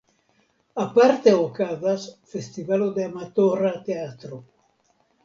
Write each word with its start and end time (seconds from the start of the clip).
Aparte 0.83 1.33
okazas 1.41 2.07
festivalo 2.31 2.87
de 2.97 3.03
amatora 3.09 3.71
teatro. 3.91 4.41